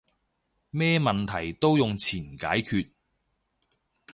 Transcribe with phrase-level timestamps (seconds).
[0.71, 2.89] 咩問題都用錢解決